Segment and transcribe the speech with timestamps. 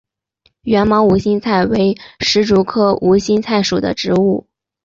[0.63, 4.47] 缘毛无心菜为石竹科无心菜属的植物。